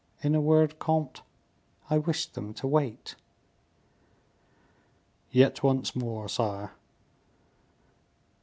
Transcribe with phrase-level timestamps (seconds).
[0.23, 1.21] In a word, comte,
[1.87, 3.15] I wish them to wait."
[5.29, 6.71] "Yet once more, sire."